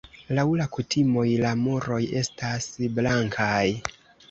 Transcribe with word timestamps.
Laŭ 0.37 0.45
la 0.61 0.65
kutimoj 0.77 1.25
la 1.43 1.51
muroj 1.65 2.01
estas 2.23 2.69
blankaj. 2.99 3.63